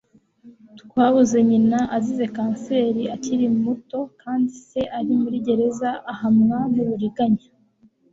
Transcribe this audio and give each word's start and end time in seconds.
Twabuze 0.81 1.37
nyina 1.49 1.79
azize 1.97 2.25
kanseri 2.35 3.03
akiri 3.15 3.45
muto 3.63 3.99
kandi 4.21 4.49
se 4.67 4.81
ari 4.97 5.13
muri 5.21 5.37
gereza, 5.47 5.89
ahamwa 6.13 6.57
n'uburiganya. 6.73 7.47